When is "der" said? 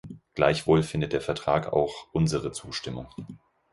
1.13-1.21